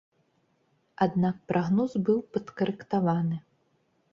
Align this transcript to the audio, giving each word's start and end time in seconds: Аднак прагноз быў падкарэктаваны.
Аднак 1.05 1.35
прагноз 1.53 1.91
быў 2.07 2.17
падкарэктаваны. 2.33 3.37